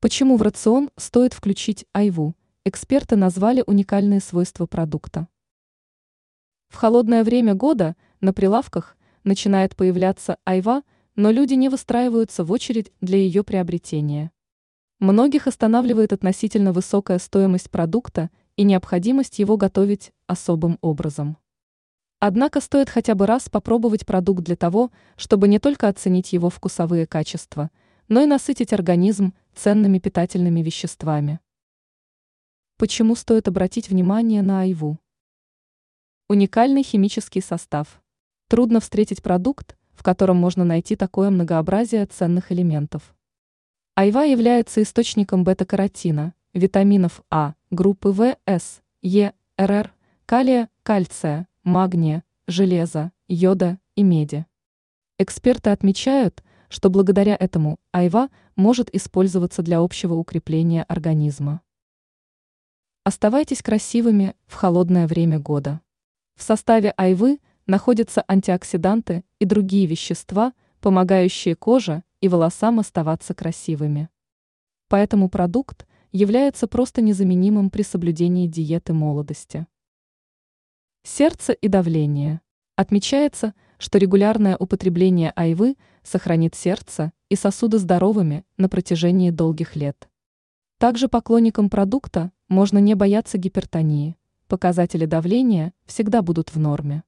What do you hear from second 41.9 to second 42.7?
ценных